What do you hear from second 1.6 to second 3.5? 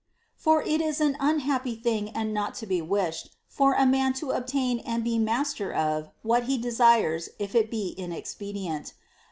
thing and not to be wished,